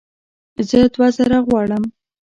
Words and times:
زه 0.69 0.77
دوه 0.93 1.07
زره 1.17 1.37
غواړم 1.47 1.83